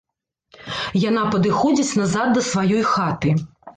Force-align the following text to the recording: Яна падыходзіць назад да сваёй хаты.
Яна 1.09 1.21
падыходзіць 1.35 1.97
назад 2.03 2.27
да 2.39 2.47
сваёй 2.51 2.83
хаты. 2.97 3.29